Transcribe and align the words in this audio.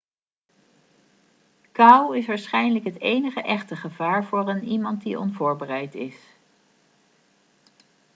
kou 1.71 2.13
is 2.17 2.25
waarschijnlijk 2.25 2.85
het 2.85 2.99
enige 2.99 3.41
echte 3.41 3.75
gevaar 3.75 4.25
voor 4.25 4.47
een 4.49 4.63
iemand 4.63 5.01
die 5.03 5.19
onvoorbereid 5.19 5.95
is 5.95 6.15